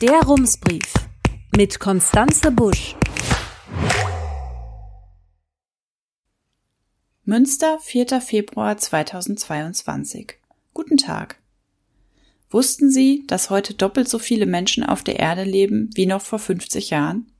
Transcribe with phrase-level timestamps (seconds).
[0.00, 0.94] Der Rumsbrief
[1.54, 2.96] mit Konstanze Busch.
[7.26, 8.22] Münster, 4.
[8.22, 10.38] Februar 2022.
[10.72, 11.36] Guten Tag.
[12.48, 16.38] Wussten Sie, dass heute doppelt so viele Menschen auf der Erde leben wie noch vor
[16.38, 17.30] 50 Jahren?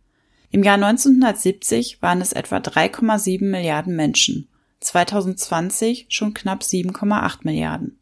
[0.50, 4.48] Im Jahr 1970 waren es etwa 3,7 Milliarden Menschen,
[4.80, 7.99] 2020 schon knapp 7,8 Milliarden.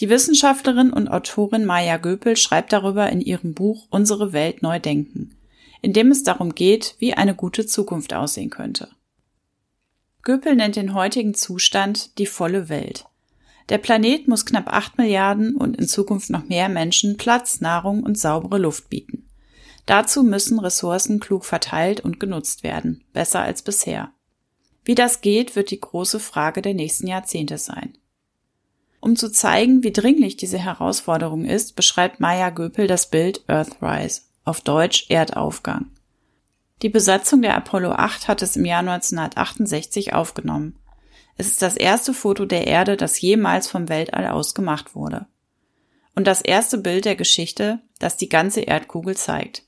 [0.00, 5.36] Die Wissenschaftlerin und Autorin Maya Göpel schreibt darüber in ihrem Buch Unsere Welt neu denken,
[5.82, 8.88] in dem es darum geht, wie eine gute Zukunft aussehen könnte.
[10.22, 13.06] Göpel nennt den heutigen Zustand die volle Welt.
[13.68, 18.18] Der Planet muss knapp acht Milliarden und in Zukunft noch mehr Menschen Platz, Nahrung und
[18.18, 19.28] saubere Luft bieten.
[19.86, 24.12] Dazu müssen Ressourcen klug verteilt und genutzt werden, besser als bisher.
[24.84, 27.96] Wie das geht, wird die große Frage der nächsten Jahrzehnte sein.
[29.04, 34.62] Um zu zeigen, wie dringlich diese Herausforderung ist, beschreibt Maya Göpel das Bild Earthrise, auf
[34.62, 35.90] Deutsch Erdaufgang.
[36.80, 40.78] Die Besatzung der Apollo 8 hat es im Jahr 1968 aufgenommen.
[41.36, 45.26] Es ist das erste Foto der Erde, das jemals vom Weltall aus gemacht wurde.
[46.14, 49.64] Und das erste Bild der Geschichte, das die ganze Erdkugel zeigt.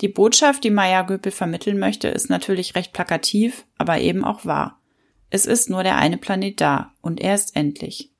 [0.00, 4.80] Die Botschaft, die Maya Göpel vermitteln möchte, ist natürlich recht plakativ, aber eben auch wahr.
[5.28, 8.10] Es ist nur der eine Planet da, und er ist endlich.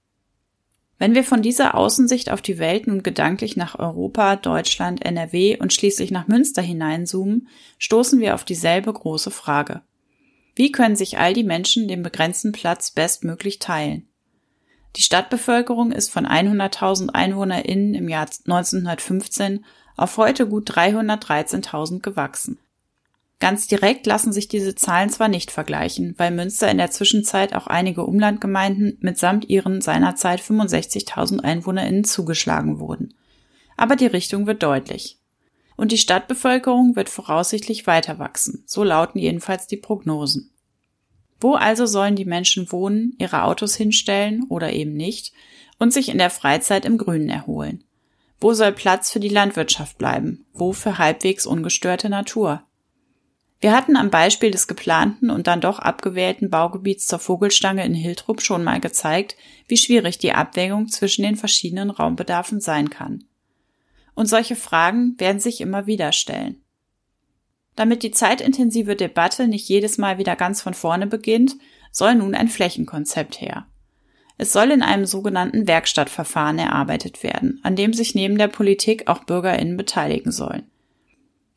[0.98, 5.72] Wenn wir von dieser Außensicht auf die Welt nun gedanklich nach Europa, Deutschland, NRW und
[5.72, 9.82] schließlich nach Münster hineinzoomen, stoßen wir auf dieselbe große Frage.
[10.56, 14.08] Wie können sich all die Menschen den begrenzten Platz bestmöglich teilen?
[14.96, 19.64] Die Stadtbevölkerung ist von 100.000 EinwohnerInnen im Jahr 1915
[19.96, 22.58] auf heute gut 313.000 gewachsen.
[23.40, 27.68] Ganz direkt lassen sich diese Zahlen zwar nicht vergleichen, weil Münster in der Zwischenzeit auch
[27.68, 33.14] einige Umlandgemeinden mitsamt ihren seinerzeit 65.000 EinwohnerInnen zugeschlagen wurden.
[33.76, 35.18] Aber die Richtung wird deutlich.
[35.76, 40.50] Und die Stadtbevölkerung wird voraussichtlich weiter wachsen, so lauten jedenfalls die Prognosen.
[41.40, 45.32] Wo also sollen die Menschen wohnen, ihre Autos hinstellen oder eben nicht
[45.78, 47.84] und sich in der Freizeit im Grünen erholen?
[48.40, 50.46] Wo soll Platz für die Landwirtschaft bleiben?
[50.52, 52.64] Wo für halbwegs ungestörte Natur?
[53.60, 58.40] Wir hatten am Beispiel des geplanten und dann doch abgewählten Baugebiets zur Vogelstange in Hiltrup
[58.40, 59.36] schon mal gezeigt,
[59.66, 63.24] wie schwierig die Abwägung zwischen den verschiedenen Raumbedarfen sein kann.
[64.14, 66.62] Und solche Fragen werden sich immer wieder stellen.
[67.74, 71.56] Damit die zeitintensive Debatte nicht jedes Mal wieder ganz von vorne beginnt,
[71.90, 73.66] soll nun ein Flächenkonzept her.
[74.36, 79.24] Es soll in einem sogenannten Werkstattverfahren erarbeitet werden, an dem sich neben der Politik auch
[79.24, 80.70] Bürgerinnen beteiligen sollen.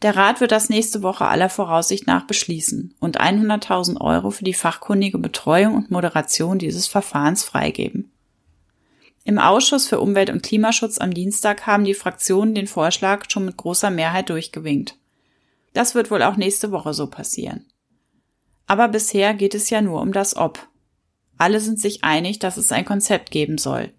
[0.01, 4.53] Der Rat wird das nächste Woche aller Voraussicht nach beschließen und 100.000 Euro für die
[4.53, 8.11] fachkundige Betreuung und Moderation dieses Verfahrens freigeben.
[9.23, 13.57] Im Ausschuss für Umwelt und Klimaschutz am Dienstag haben die Fraktionen den Vorschlag schon mit
[13.57, 14.97] großer Mehrheit durchgewinkt.
[15.73, 17.67] Das wird wohl auch nächste Woche so passieren.
[18.66, 20.67] Aber bisher geht es ja nur um das Ob.
[21.38, 23.94] Alle sind sich einig, dass es ein Konzept geben soll.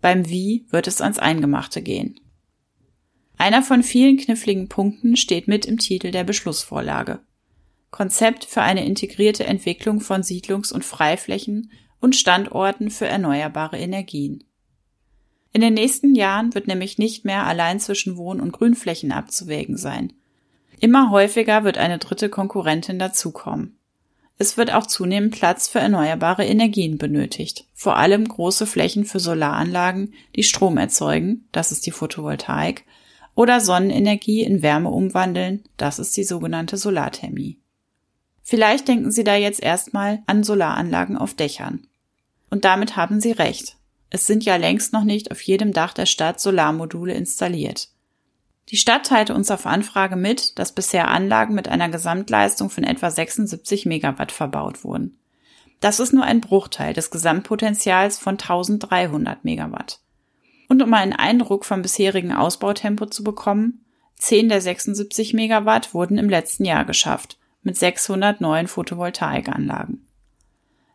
[0.00, 2.18] Beim Wie wird es ans Eingemachte gehen.
[3.38, 7.20] Einer von vielen kniffligen Punkten steht mit im Titel der Beschlussvorlage.
[7.90, 14.44] Konzept für eine integrierte Entwicklung von Siedlungs- und Freiflächen und Standorten für erneuerbare Energien.
[15.52, 20.12] In den nächsten Jahren wird nämlich nicht mehr allein zwischen Wohn- und Grünflächen abzuwägen sein.
[20.80, 23.78] Immer häufiger wird eine dritte Konkurrentin dazukommen.
[24.36, 30.14] Es wird auch zunehmend Platz für erneuerbare Energien benötigt, vor allem große Flächen für Solaranlagen,
[30.36, 32.84] die Strom erzeugen, das ist die Photovoltaik,
[33.38, 37.56] oder Sonnenenergie in Wärme umwandeln, das ist die sogenannte Solarthermie.
[38.42, 41.86] Vielleicht denken Sie da jetzt erstmal an Solaranlagen auf Dächern.
[42.50, 43.76] Und damit haben Sie recht.
[44.10, 47.90] Es sind ja längst noch nicht auf jedem Dach der Stadt Solarmodule installiert.
[48.70, 53.08] Die Stadt teilte uns auf Anfrage mit, dass bisher Anlagen mit einer Gesamtleistung von etwa
[53.08, 55.16] 76 Megawatt verbaut wurden.
[55.78, 60.00] Das ist nur ein Bruchteil des Gesamtpotenzials von 1300 Megawatt.
[60.68, 63.84] Und um einen Eindruck vom bisherigen Ausbautempo zu bekommen,
[64.16, 70.06] 10 der 76 Megawatt wurden im letzten Jahr geschafft, mit 600 neuen Photovoltaikanlagen.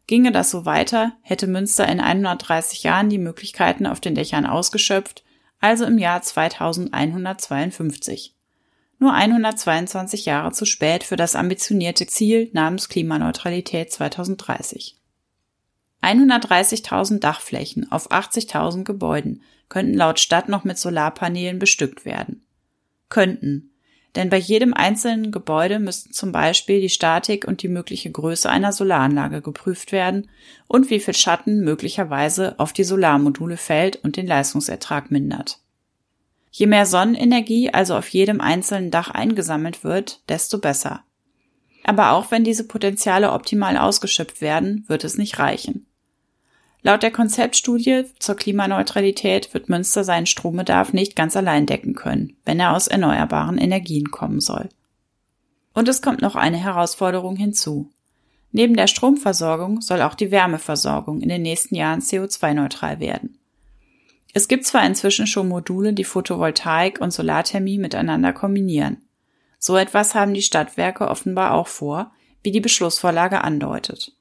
[0.05, 5.23] Ginge das so weiter, hätte Münster in 130 Jahren die Möglichkeiten auf den Dächern ausgeschöpft,
[5.59, 8.35] also im Jahr 2152.
[8.99, 14.97] Nur 122 Jahre zu spät für das ambitionierte Ziel namens Klimaneutralität 2030.
[16.03, 22.45] 130.000 Dachflächen auf 80.000 Gebäuden könnten laut Stadt noch mit Solarpanelen bestückt werden.
[23.09, 23.71] Könnten.
[24.15, 28.71] Denn bei jedem einzelnen Gebäude müssten zum Beispiel die Statik und die mögliche Größe einer
[28.71, 30.29] Solaranlage geprüft werden
[30.67, 35.59] und wie viel Schatten möglicherweise auf die Solarmodule fällt und den Leistungsertrag mindert.
[36.51, 41.03] Je mehr Sonnenenergie also auf jedem einzelnen Dach eingesammelt wird, desto besser.
[41.83, 45.87] Aber auch wenn diese Potenziale optimal ausgeschöpft werden, wird es nicht reichen.
[46.85, 52.59] Laut der Konzeptstudie zur Klimaneutralität wird Münster seinen Strombedarf nicht ganz allein decken können, wenn
[52.59, 54.67] er aus erneuerbaren Energien kommen soll.
[55.73, 57.89] Und es kommt noch eine Herausforderung hinzu.
[58.51, 63.39] Neben der Stromversorgung soll auch die Wärmeversorgung in den nächsten Jahren CO2-neutral werden.
[64.33, 68.97] Es gibt zwar inzwischen schon Module, die Photovoltaik und Solarthermie miteinander kombinieren.
[69.57, 72.11] So etwas haben die Stadtwerke offenbar auch vor,
[72.43, 74.11] wie die Beschlussvorlage andeutet.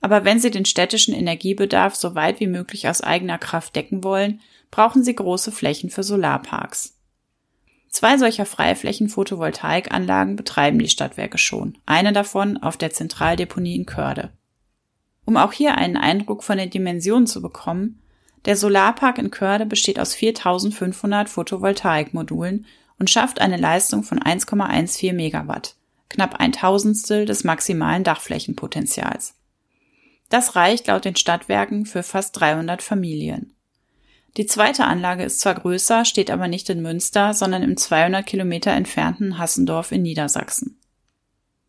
[0.00, 4.40] Aber wenn sie den städtischen Energiebedarf so weit wie möglich aus eigener Kraft decken wollen,
[4.70, 6.94] brauchen sie große Flächen für Solarparks.
[7.90, 14.30] Zwei solcher Freiflächen Photovoltaikanlagen betreiben die Stadtwerke schon, eine davon auf der Zentraldeponie in Körde.
[15.24, 18.02] Um auch hier einen Eindruck von der Dimension zu bekommen,
[18.44, 22.66] der Solarpark in Körde besteht aus 4500 Photovoltaikmodulen
[22.98, 25.76] und schafft eine Leistung von 1,14 Megawatt,
[26.08, 29.37] knapp ein Tausendstel des maximalen Dachflächenpotenzials.
[30.28, 33.54] Das reicht laut den Stadtwerken für fast 300 Familien.
[34.36, 38.72] Die zweite Anlage ist zwar größer, steht aber nicht in Münster, sondern im 200 Kilometer
[38.72, 40.78] entfernten Hassendorf in Niedersachsen.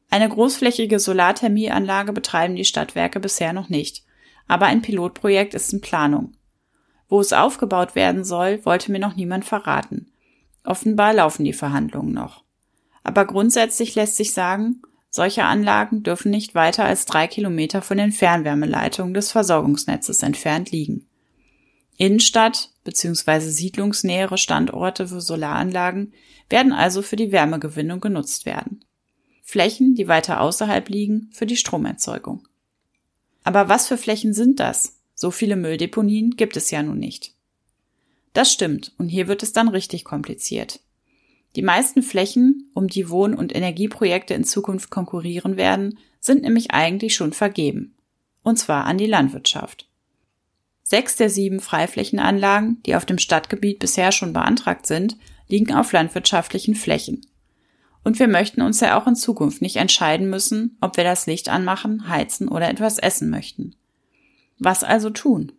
[0.10, 4.04] Eine großflächige Solarthermieanlage betreiben die Stadtwerke bisher noch nicht,
[4.48, 6.34] aber ein Pilotprojekt ist in Planung.
[7.08, 10.12] Wo es aufgebaut werden soll, wollte mir noch niemand verraten.
[10.64, 12.44] Offenbar laufen die Verhandlungen noch.
[13.04, 18.12] Aber grundsätzlich lässt sich sagen, solche Anlagen dürfen nicht weiter als drei Kilometer von den
[18.12, 21.08] Fernwärmeleitungen des Versorgungsnetzes entfernt liegen.
[21.98, 23.40] Innenstadt bzw.
[23.42, 26.14] siedlungsnähere Standorte für Solaranlagen
[26.50, 28.86] werden also für die Wärmegewinnung genutzt werden.
[29.44, 32.48] Flächen, die weiter außerhalb liegen, für die Stromerzeugung.
[33.44, 35.00] Aber was für Flächen sind das?
[35.16, 37.34] So viele Mülldeponien gibt es ja nun nicht.
[38.34, 40.80] Das stimmt, und hier wird es dann richtig kompliziert.
[41.56, 47.16] Die meisten Flächen, um die Wohn- und Energieprojekte in Zukunft konkurrieren werden, sind nämlich eigentlich
[47.16, 47.96] schon vergeben.
[48.44, 49.90] Und zwar an die Landwirtschaft.
[50.84, 55.18] Sechs der sieben Freiflächenanlagen, die auf dem Stadtgebiet bisher schon beantragt sind,
[55.48, 57.22] liegen auf landwirtschaftlichen Flächen.
[58.04, 61.50] Und wir möchten uns ja auch in Zukunft nicht entscheiden müssen, ob wir das Licht
[61.50, 63.76] anmachen, heizen oder etwas essen möchten.
[64.58, 65.52] Was also tun?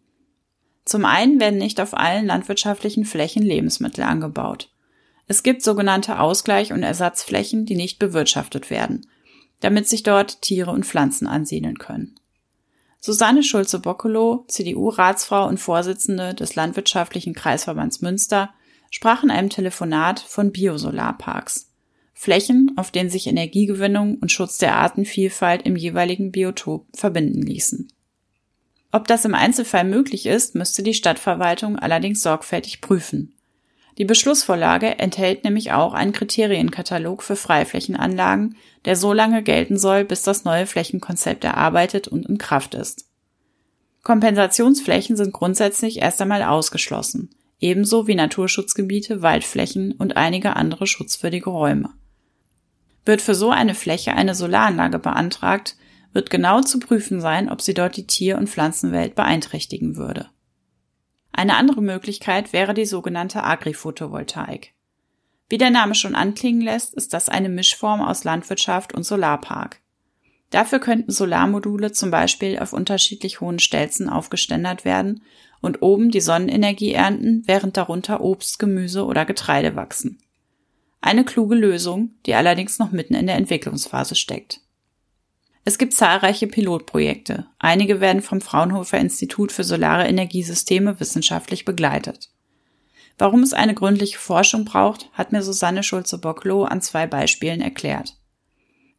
[0.84, 4.72] Zum einen werden nicht auf allen landwirtschaftlichen Flächen Lebensmittel angebaut.
[5.30, 9.06] Es gibt sogenannte Ausgleich- und Ersatzflächen, die nicht bewirtschaftet werden,
[9.60, 12.16] damit sich dort Tiere und Pflanzen ansiedeln können.
[12.98, 18.52] Susanne Schulze-Bockelow, CDU-Ratsfrau und Vorsitzende des Landwirtschaftlichen Kreisverbands Münster,
[18.90, 21.70] sprach in einem Telefonat von Biosolarparks.
[22.12, 27.86] Flächen, auf denen sich Energiegewinnung und Schutz der Artenvielfalt im jeweiligen Biotop verbinden ließen.
[28.90, 33.36] Ob das im Einzelfall möglich ist, müsste die Stadtverwaltung allerdings sorgfältig prüfen.
[33.98, 40.22] Die Beschlussvorlage enthält nämlich auch einen Kriterienkatalog für Freiflächenanlagen, der so lange gelten soll, bis
[40.22, 43.06] das neue Flächenkonzept erarbeitet und in Kraft ist.
[44.02, 51.90] Kompensationsflächen sind grundsätzlich erst einmal ausgeschlossen, ebenso wie Naturschutzgebiete, Waldflächen und einige andere schutzwürdige Räume.
[53.04, 55.76] Wird für so eine Fläche eine Solaranlage beantragt,
[56.12, 60.28] wird genau zu prüfen sein, ob sie dort die Tier- und Pflanzenwelt beeinträchtigen würde.
[61.32, 64.72] Eine andere Möglichkeit wäre die sogenannte Agriphotovoltaik.
[65.48, 69.80] Wie der Name schon anklingen lässt, ist das eine Mischform aus Landwirtschaft und Solarpark.
[70.50, 75.22] Dafür könnten Solarmodule zum Beispiel auf unterschiedlich hohen Stelzen aufgeständert werden
[75.60, 80.18] und oben die Sonnenenergie ernten, während darunter Obst, Gemüse oder Getreide wachsen.
[81.00, 84.60] Eine kluge Lösung, die allerdings noch mitten in der Entwicklungsphase steckt.
[85.70, 87.46] Es gibt zahlreiche Pilotprojekte.
[87.60, 92.32] Einige werden vom Fraunhofer Institut für Solare Energiesysteme wissenschaftlich begleitet.
[93.18, 98.16] Warum es eine gründliche Forschung braucht, hat mir Susanne Schulze-Bockloh an zwei Beispielen erklärt.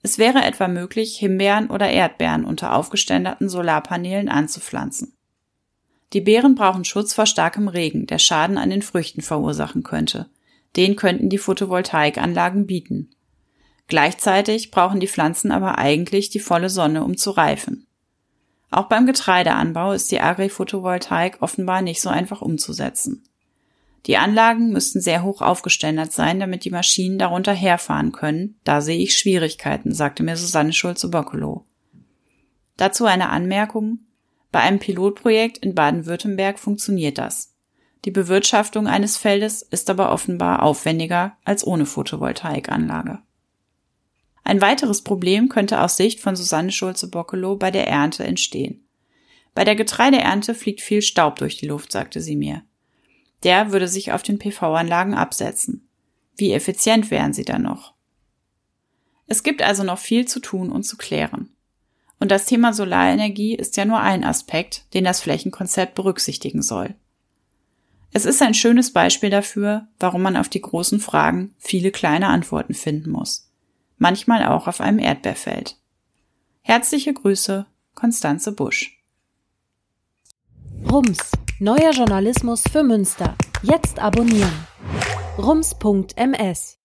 [0.02, 5.18] Es wäre etwa möglich, Himbeeren oder Erdbeeren unter aufgeständerten Solarpanelen anzupflanzen.
[6.14, 10.30] Die Beeren brauchen Schutz vor starkem Regen, der Schaden an den Früchten verursachen könnte.
[10.78, 13.10] Den könnten die Photovoltaikanlagen bieten.
[13.92, 17.88] Gleichzeitig brauchen die Pflanzen aber eigentlich die volle Sonne, um zu reifen.
[18.70, 23.26] Auch beim Getreideanbau ist die Agri-Photovoltaik offenbar nicht so einfach umzusetzen.
[24.06, 28.56] Die Anlagen müssten sehr hoch aufgeständert sein, damit die Maschinen darunter herfahren können.
[28.64, 31.66] Da sehe ich Schwierigkeiten, sagte mir Susanne Schulze-Boccolo.
[32.78, 34.00] Dazu eine Anmerkung.
[34.54, 37.56] Bei einem Pilotprojekt in Baden-Württemberg funktioniert das.
[38.06, 43.20] Die Bewirtschaftung eines Feldes ist aber offenbar aufwendiger als ohne Photovoltaikanlage.
[44.44, 48.84] Ein weiteres Problem könnte aus Sicht von Susanne Schulze-Bockelow bei der Ernte entstehen.
[49.54, 52.64] Bei der Getreideernte fliegt viel Staub durch die Luft, sagte sie mir.
[53.44, 55.88] Der würde sich auf den PV-Anlagen absetzen.
[56.38, 57.94] Wie effizient wären sie dann noch?
[59.28, 61.50] Es gibt also noch viel zu tun und zu klären.
[62.20, 66.96] Und das Thema Solarenergie ist ja nur ein Aspekt, den das Flächenkonzept berücksichtigen soll.
[68.14, 72.74] Es ist ein schönes Beispiel dafür, warum man auf die großen Fragen viele kleine Antworten
[72.74, 73.51] finden muss.
[74.02, 75.78] Manchmal auch auf einem Erdbeerfeld.
[76.62, 79.00] Herzliche Grüße, Konstanze Busch.
[80.90, 83.36] Rums, neuer Journalismus für Münster.
[83.62, 84.66] Jetzt abonnieren.
[85.38, 86.81] rums.ms